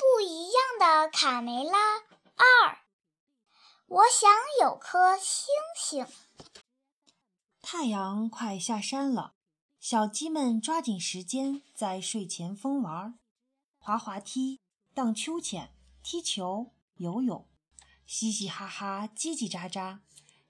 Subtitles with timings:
[0.00, 1.98] 不一样的卡梅拉
[2.36, 2.78] 二，
[3.86, 4.30] 我想
[4.62, 6.06] 有颗星星。
[7.60, 9.34] 太阳快下山了，
[9.78, 13.18] 小鸡们抓紧时间在睡前疯玩，
[13.78, 14.58] 滑滑梯、
[14.94, 15.70] 荡秋千、
[16.02, 17.46] 踢球、游泳，
[18.06, 19.98] 嘻嘻哈哈，叽叽喳喳。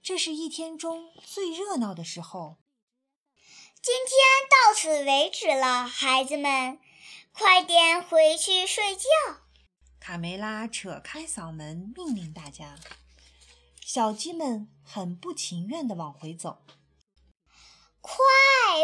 [0.00, 2.58] 这是一天中最热闹的时候。
[3.82, 4.16] 今天
[4.48, 6.78] 到此为止了，孩子们。
[7.40, 9.08] 快点回去睡觉！
[9.98, 12.78] 卡梅拉扯开嗓门命令大家。
[13.82, 16.58] 小鸡们很不情愿地往回走。
[18.02, 18.20] 快！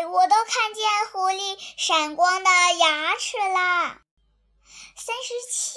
[0.06, 4.00] 我都看见狐狸闪光的牙齿啦！
[4.96, 5.74] 三十七，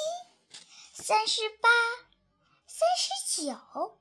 [0.93, 1.67] 三十八，
[2.65, 3.99] 三十九。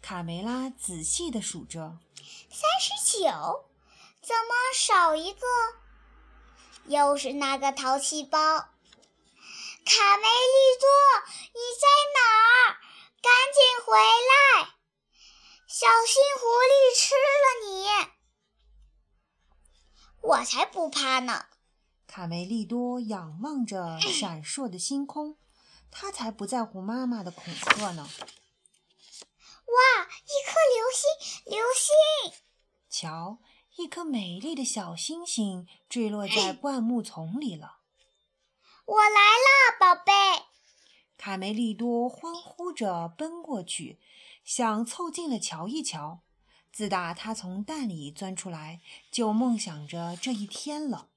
[0.00, 1.98] 卡梅拉仔细地数着。
[2.50, 3.68] 三十九，
[4.22, 5.40] 怎么少一个？
[6.88, 10.88] 又是那个淘气包，卡梅利多，
[11.52, 12.20] 你在哪
[12.72, 12.80] 儿？
[13.20, 14.74] 赶紧回来，
[15.66, 17.68] 小心狐狸吃了你！
[20.22, 21.46] 我才不怕呢！
[22.06, 25.36] 卡梅利多仰望着闪烁的星空，
[25.90, 28.08] 他才不在乎妈妈的恐吓呢。
[29.66, 31.04] 哇，一颗流星，
[31.44, 31.92] 流星！
[32.88, 33.38] 瞧。
[33.78, 37.76] 一颗美丽的小星星坠落在灌木丛里了。
[38.84, 40.12] 我来了，宝贝！
[41.16, 44.00] 卡梅利多欢呼着奔过去，
[44.42, 46.22] 想凑近了瞧一瞧。
[46.72, 48.80] 自打他从蛋里钻出来，
[49.12, 51.10] 就梦想着这一天了。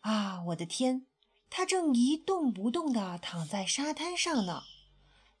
[0.00, 1.06] 啊，我的天！
[1.48, 4.64] 他正一动不动地躺在沙滩上呢。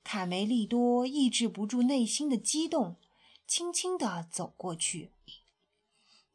[0.04, 2.96] 卡梅利多抑制不住内心的激动，
[3.48, 5.11] 轻轻地走过去。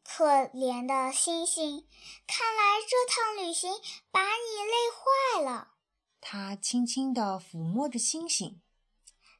[0.09, 1.85] 可怜的星星，
[2.25, 3.69] 看来这趟旅行
[4.09, 5.73] 把你累坏了。
[6.21, 8.61] 他轻轻地抚摸着星星，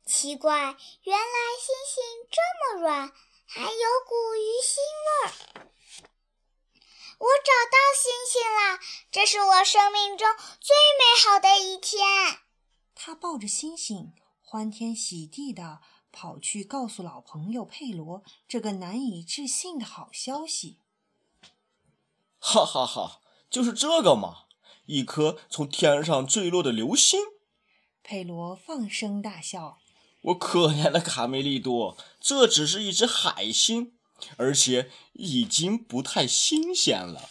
[0.05, 3.13] 奇怪，原来星星这么软，
[3.45, 3.69] 还有
[4.05, 4.77] 股鱼腥
[5.07, 5.71] 味儿。
[7.17, 8.79] 我找到星星啦！
[9.09, 10.27] 这是我生命中
[10.59, 12.39] 最美好的一天。
[12.93, 14.13] 他抱着星星，
[14.43, 15.79] 欢天喜地的。
[16.19, 20.79] 跑去告诉老朋友佩罗这个难以置信的好消息。
[22.39, 24.45] 哈哈哈，就是这个嘛！
[24.87, 27.19] 一颗从天上坠落的流星。
[28.01, 29.77] 佩罗放声大笑。
[30.21, 33.93] 我可怜的卡梅利多，这只是一只海星，
[34.37, 37.29] 而且已经不太新鲜了。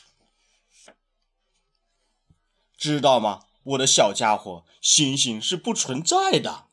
[2.76, 6.65] 知道吗，我的小家伙，星星是不存在的。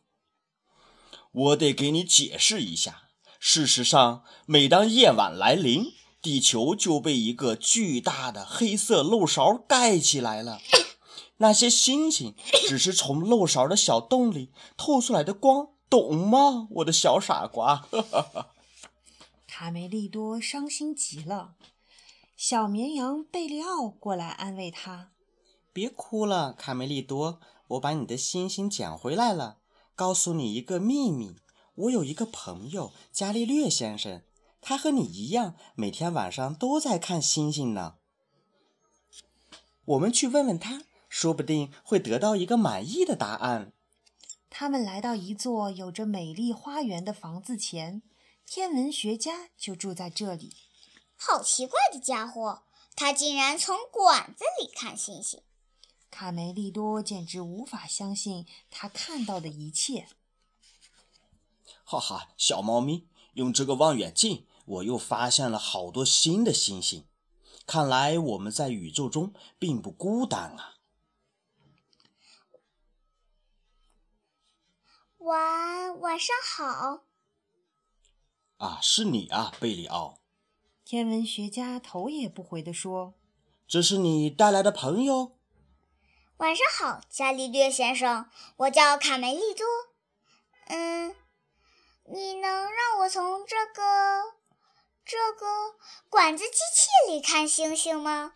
[1.33, 3.09] 我得给你解释一下。
[3.39, 10.61] 事实上，每当夜晚来临，地球就被一个巨大的黑色漏勺盖起来了。
[11.37, 12.35] 那些星星
[12.67, 17.85] 只是从漏勺的小洞里透出来的光，懂吗，我的小傻瓜？
[19.45, 21.55] 卡梅利多伤心极了。
[22.37, 25.11] 小绵羊贝利奥过来安慰他
[25.73, 27.39] ：“别哭了，卡梅利多，
[27.69, 29.57] 我把你的星星捡回来了。”
[29.95, 31.35] 告诉你一个秘密，
[31.75, 34.23] 我有一个朋友伽利略先生，
[34.59, 37.95] 他和你一样，每天晚上都在看星星呢。
[39.85, 43.73] 我们去问问他，说不定会得到一个满意的答案。
[44.49, 48.01] 他们来到一座有着美丽花园的房子前，
[48.45, 50.55] 天文学家就住在这里。
[51.15, 52.63] 好奇怪的家伙，
[52.95, 55.41] 他竟然从管子里看星星。
[56.13, 60.07] 卡梅利多简直无法相信他看到的一切。
[61.83, 67.07] 哈哈，小猫咪，用这个望远镜，我又发现了好多新的星星。
[67.65, 70.75] 看来我们在宇宙中并不孤单啊！
[75.17, 77.05] 晚晚上好。
[78.57, 80.19] 啊，是你啊，贝里奥。
[80.85, 83.15] 天文学家头也不回地说
[83.67, 85.37] ：“这是你带来的朋友。”
[86.37, 89.65] 晚上好，伽利略先生，我叫卡梅利多。
[90.67, 91.15] 嗯，
[92.05, 94.33] 你能让我从这个
[95.05, 95.75] 这个
[96.09, 98.33] 管子机器里看星星吗？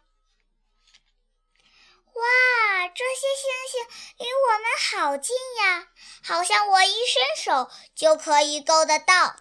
[2.14, 5.88] 哇，这些星星离我们好近呀，
[6.24, 9.36] 好像我一伸手就可以够得到。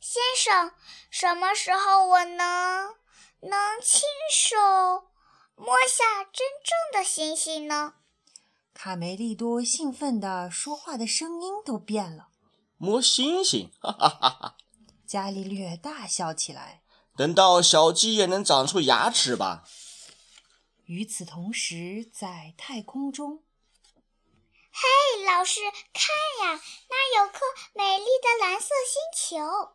[0.00, 0.74] 先生，
[1.10, 2.94] 什么时候我能
[3.40, 5.08] 能亲手？
[5.56, 7.94] 摸下真正的星星呢？
[8.74, 12.28] 卡梅利多兴奋的说话的声音都变了。
[12.78, 14.56] 摸星星，哈哈哈哈！
[15.06, 16.82] 伽利略大笑起来。
[17.16, 19.64] 等到小鸡也能长出牙齿吧。
[20.86, 23.42] 与此同时，在太空中，
[24.72, 25.60] 嘿，老师，
[25.92, 27.40] 看呀，那有颗
[27.74, 29.74] 美丽的蓝色星球。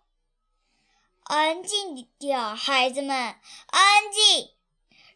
[1.23, 4.56] 安静点儿，孩子们，安静！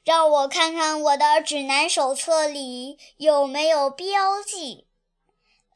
[0.03, 4.88] 让我看看我的指南手册里有没有标记。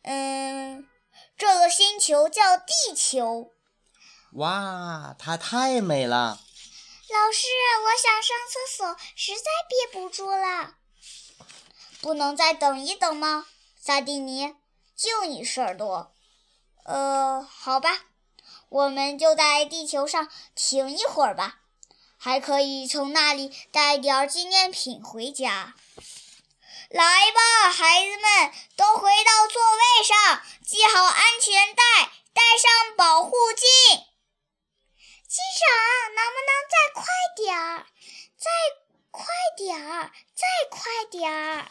[0.01, 0.87] 嗯，
[1.37, 3.51] 这个星球叫地球。
[4.33, 6.39] 哇，它太美了！
[7.07, 7.47] 老师，
[7.83, 10.75] 我想上厕所，实在憋不住了。
[12.01, 13.45] 不能再等一等吗，
[13.79, 14.55] 萨蒂尼？
[14.95, 16.13] 就你事儿多。
[16.83, 18.05] 呃，好吧，
[18.69, 21.61] 我们就在地球上停一会儿吧，
[22.25, 25.75] 还可以从那里带点纪念品回家。
[26.89, 31.83] 来吧，孩子们，都回到座位上，系好安全带，
[32.33, 33.67] 戴上保护镜。
[35.27, 37.05] 机长，能不能再快
[37.35, 37.85] 点儿？
[38.35, 38.49] 再
[39.11, 39.23] 快
[39.55, 40.11] 点儿！
[40.33, 41.69] 再快点儿！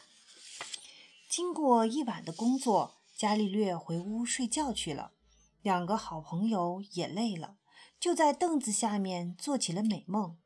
[1.28, 5.10] 经过一晚的工作，伽利略回屋睡觉去了。
[5.62, 7.56] 两个好朋友也累了，
[7.98, 10.38] 就在凳子下面做起了美梦。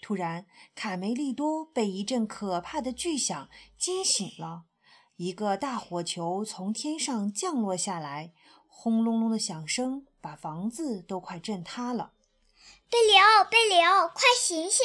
[0.00, 4.64] 突然，卡梅利多被一阵可怕的巨响惊醒了。
[5.16, 8.32] 一个大火球从天上降落下来，
[8.68, 12.12] 轰隆隆的响声把房子都快震塌了。
[12.88, 14.84] 贝里奥，贝里奥，快醒醒！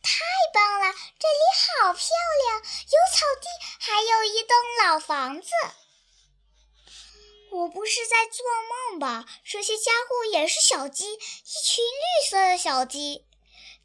[0.00, 0.22] 太
[0.54, 1.42] 棒了，这里
[1.82, 2.00] 好漂
[2.44, 3.46] 亮，有草地，
[3.80, 4.56] 还有一栋
[4.86, 5.48] 老房子。
[7.54, 8.44] 我不是在做
[8.90, 9.26] 梦吧？
[9.44, 11.16] 这些家伙也是小鸡，一
[11.64, 13.26] 群绿色的小鸡。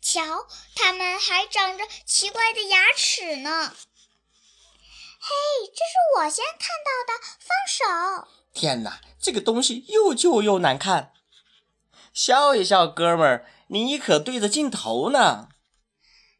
[0.01, 3.75] 瞧，它们还长着奇怪的牙齿呢。
[5.21, 5.36] 嘿，
[5.68, 8.27] 这是我先看到的，放手！
[8.54, 11.13] 天哪，这个东西又旧又难看。
[12.12, 15.50] 笑一笑，哥们儿，你可对着镜头呢。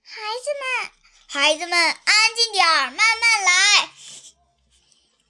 [0.02, 0.92] 孩子们，
[1.28, 3.92] 孩子们，安静点儿，慢慢来。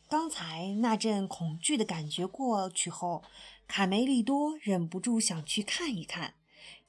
[0.09, 3.23] 刚才那阵恐惧的感觉过去后，
[3.67, 6.33] 卡梅利多忍不住想去看一看，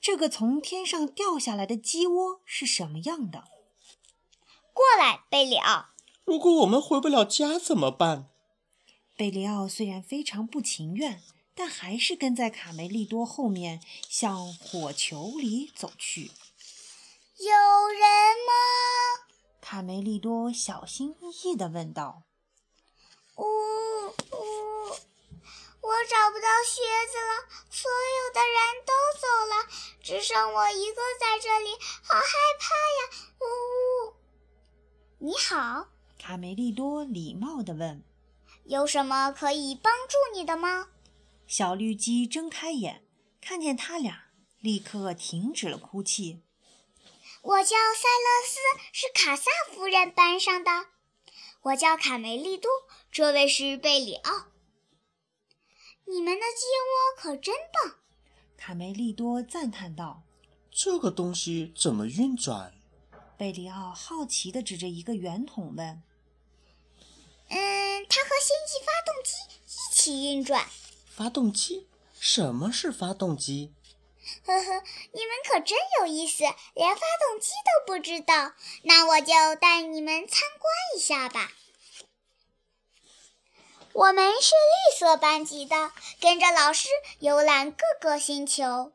[0.01, 3.45] 这个从天上掉下来的鸡窝是什么样的。
[4.73, 5.91] 过来，贝里奥。
[6.25, 8.31] 如果我们回不了家怎么办？
[9.19, 11.21] 贝里奥虽然非常不情愿，
[11.55, 16.31] 但还是跟在卡梅利多后面向火球里走去。
[17.37, 18.01] 有人
[18.47, 19.29] 吗？
[19.61, 22.23] 卡梅利多小心翼翼地问道。
[23.41, 24.89] “呜呜，
[25.81, 29.67] 我找不到靴子了，所有的人都走了，
[30.03, 31.73] 只剩我一个在这里，
[32.03, 32.25] 好害
[32.59, 33.11] 怕呀！”
[33.41, 34.15] 呜呜。
[35.19, 35.89] 你好，
[36.19, 38.05] 卡梅利多礼貌地问。
[38.65, 40.89] 有什么可以帮助你的吗？
[41.47, 43.05] 小绿鸡睁开眼，
[43.41, 44.27] 看见他俩，
[44.61, 46.43] 立刻停止了哭泣。
[47.43, 48.59] 我叫塞勒斯，
[48.93, 50.71] 是卡萨夫人班上的。
[51.63, 52.71] 我叫卡梅利多，
[53.13, 54.47] 这位是贝里奥。
[56.07, 57.97] 你们的鸡窝可真棒！
[58.57, 60.23] 卡梅利多赞叹道。
[60.71, 62.73] 这个东西怎么运转？
[63.37, 66.03] 贝里奥好奇地指着一个圆筒问。
[67.49, 69.35] 嗯，它和星际发动机
[69.67, 70.67] 一起运转。
[71.05, 71.89] 发动机？
[72.19, 73.75] 什么是发动机？
[74.47, 74.83] 呵呵，
[75.13, 76.45] 你们可真有意思，
[76.75, 78.53] 连发动机都不知道。
[78.83, 81.53] 那我就带你们参观一下吧。
[83.93, 88.93] 我们是绿色班级的，跟着老师游览各个星球。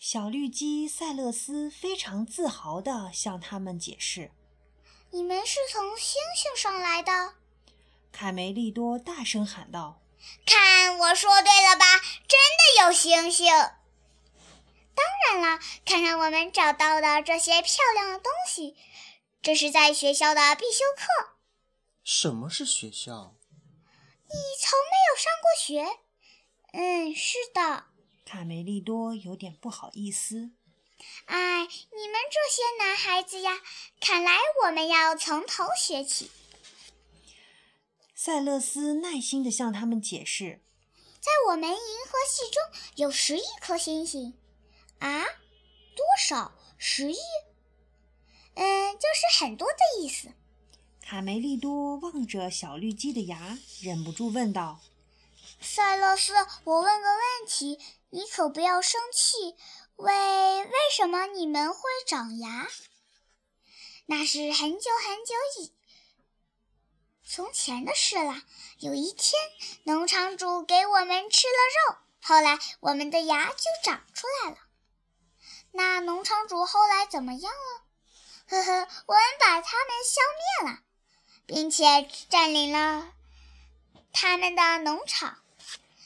[0.00, 4.32] 小绿鸡塞勒斯非常自豪地向他们解释
[5.12, 7.34] ：“你们是从星星上来的。”
[8.10, 10.00] 凯梅利多大声喊道
[10.44, 11.84] ：“看，我说对了吧？
[12.26, 13.52] 真的有星星！
[14.94, 18.76] 当然了，看看我们找到的这些漂亮的东西，
[19.42, 21.36] 这是在学校的必修课。
[22.04, 23.36] 什么是学校？
[24.28, 25.98] 你从没有上过学？
[26.72, 27.84] 嗯，是的。
[28.24, 30.52] 卡梅利多有点不好意思。
[31.26, 33.60] 哎，你们这些男孩子呀，
[34.00, 36.30] 看来我们要从头学起。
[38.14, 40.62] 塞勒斯耐心地向他们解释
[41.20, 42.62] ：“在我们银河系中
[42.94, 44.38] 有十亿颗星星。
[45.02, 45.24] 啊，
[45.96, 46.52] 多少？
[46.78, 47.18] 十亿？
[48.54, 50.28] 嗯，就是很多的意思。”
[51.02, 54.80] 卡梅利多望着小绿鸡的牙，忍不住问道
[55.60, 56.32] ：“塞勒斯，
[56.62, 57.80] 我问个问题，
[58.10, 59.56] 你可不要生气。
[59.96, 62.68] 为为什么你们会长牙？
[64.06, 65.72] 那是很久很久以……”
[67.26, 68.42] 从前的事了。
[68.78, 69.40] 有一天，
[69.84, 74.58] 农场主给我们吃了肉，后来我们的牙就长出来了。
[75.72, 77.82] 那农场主后来怎么样了？
[78.48, 78.72] 呵呵，
[79.06, 80.20] 我们把他们消
[80.64, 80.78] 灭了，
[81.46, 83.12] 并且占领了
[84.12, 85.38] 他们的农场。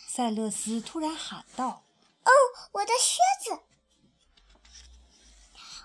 [0.08, 1.84] 塞勒斯突然喊道
[2.24, 2.30] ：“哦，
[2.72, 3.60] 我的靴子！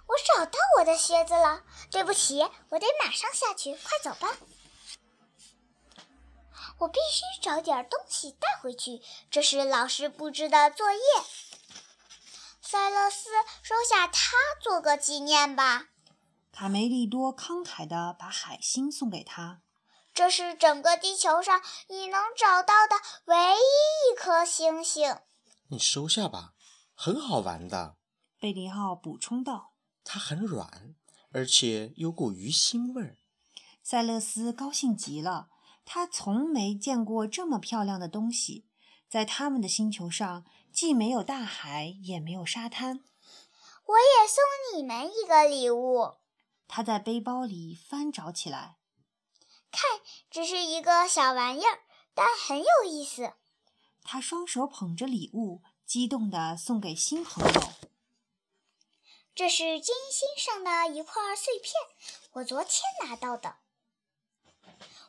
[0.08, 1.64] 我找到我的靴子了。
[1.90, 3.74] 对不起，我得马上下去。
[3.76, 4.38] 快走吧，
[6.78, 9.02] 我必须找点东西带回去。
[9.30, 11.00] 这是老师布置的作业。
[12.72, 13.28] 塞勒斯，
[13.62, 15.88] 收下它做个纪念吧。”
[16.54, 19.60] 卡梅利多慷慨地把海星送给他。
[20.14, 25.18] 这是整个地球上你能找到的唯一一颗星星。
[25.68, 26.54] 你收下吧，
[26.96, 27.98] 很好玩的。
[28.40, 29.74] 贝里奥补充道
[30.06, 30.96] ：“它很软，
[31.34, 33.18] 而且有股鱼腥味儿。”
[33.84, 35.50] 塞勒斯高兴极了，
[35.84, 38.66] 他从没见过这么漂亮的东西。
[39.10, 40.46] 在他们的星球上，
[40.82, 43.04] 既没有大海，也没有沙滩。
[43.86, 46.16] 我也送你们一个礼物。
[46.68, 48.78] 他在背包里翻找起来。
[49.70, 51.82] 看，只是一个小玩意儿，
[52.16, 53.34] 但很有意思。
[54.02, 57.62] 他双手捧着礼物，激动地送给新朋友。
[59.36, 61.76] 这是金星上的一块碎片，
[62.32, 63.58] 我昨天拿到的。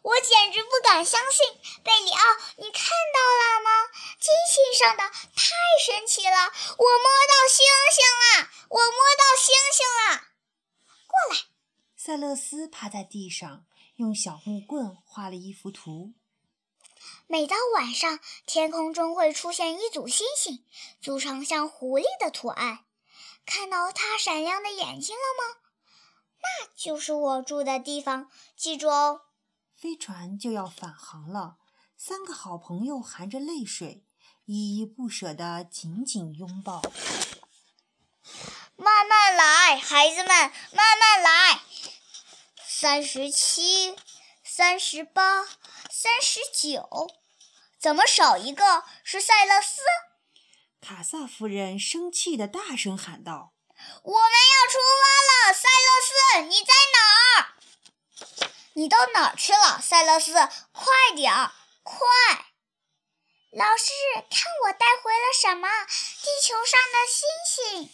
[0.03, 1.47] 我简直不敢相信，
[1.83, 2.21] 贝里奥，
[2.57, 3.89] 你看到了吗？
[4.19, 5.55] 金星上的，太
[5.85, 6.37] 神奇了！
[6.77, 10.25] 我摸到星星了，我摸到星星了。
[11.07, 11.43] 过来，
[11.97, 13.65] 塞勒斯趴在地上。
[13.97, 16.15] 用小木棍画了一幅图。
[17.27, 20.67] 每到晚上，天空中会出现一组星星，
[21.01, 22.87] 组成像狐狸的图案。
[23.45, 25.61] 看到它闪亮的眼睛了吗？
[26.41, 28.29] 那就是我住的地方。
[28.57, 29.21] 记住哦。
[29.83, 31.57] 飞船就要返航了，
[31.99, 34.05] 三个好朋友含着泪水，
[34.45, 36.81] 依依不舍地紧紧拥抱。
[38.77, 41.62] 慢慢来，孩子们，慢慢来。
[42.65, 43.97] 三十七，
[44.45, 45.43] 三十八，
[45.91, 47.11] 三十九，
[47.81, 48.85] 怎么少一个？
[49.03, 49.83] 是塞勒斯！
[50.81, 53.53] 卡萨夫人生气地大声喊道
[54.05, 57.52] ：“我们要出发了，塞勒斯，你在哪儿？
[58.75, 60.33] 你到哪儿去了，塞勒斯？
[60.73, 61.52] 快点儿，
[61.83, 62.07] 快！
[63.50, 63.93] 老师，
[64.31, 65.69] 看我带回了什么？
[65.69, 67.91] 地球上的星星。”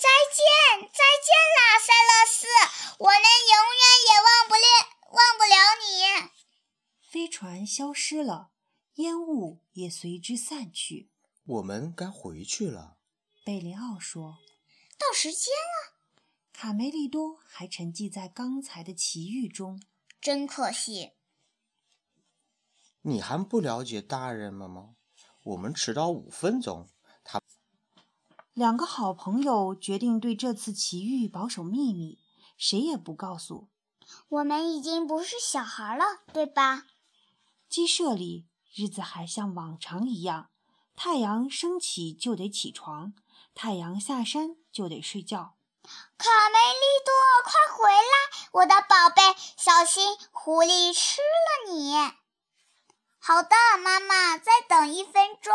[0.00, 2.46] 再见，再见啦，塞勒斯！
[2.98, 4.66] 我们永远也忘不了，
[5.10, 6.30] 忘不了你。
[7.10, 8.52] 飞船消失了，
[8.94, 11.10] 烟雾也随之散去。
[11.44, 12.96] 我们该回去了，
[13.44, 14.38] 贝里奥说。
[14.98, 15.89] 到时间了。
[16.62, 19.80] 卡梅利多还沉寂在刚才的奇遇中，
[20.20, 21.12] 真可惜。
[23.00, 24.90] 你还不了解大人们吗？
[25.42, 26.90] 我们迟到五分钟。
[27.24, 27.40] 他
[28.52, 32.18] 两个好朋友决定对这次奇遇保守秘密，
[32.58, 33.70] 谁也不告诉。
[34.28, 36.88] 我们已经不是小孩了，对吧？
[37.70, 40.50] 鸡舍里，日子还像往常一样，
[40.94, 43.14] 太阳升起就得起床，
[43.54, 45.54] 太阳下山就得睡觉。
[46.18, 47.12] 卡梅利多，
[47.44, 49.22] 快回来，我的宝贝，
[49.56, 51.94] 小心狐狸吃了你。
[53.18, 53.50] 好的，
[53.82, 55.52] 妈妈，再等一分钟。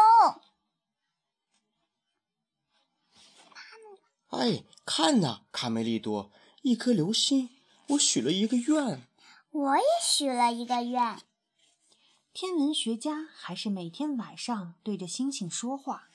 [4.30, 7.50] 哎，看呐，卡梅利多，一颗流星！
[7.90, 9.08] 我许了一个愿。
[9.52, 11.22] 我也许了一个愿。
[12.34, 16.10] 天文学家还是每天晚上对着星星说话。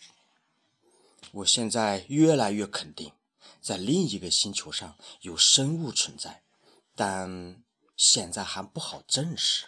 [1.33, 3.13] 我现在越来越肯定，
[3.61, 6.43] 在另一个星球上有生物存在，
[6.95, 7.63] 但
[7.97, 9.67] 现在还不好证实。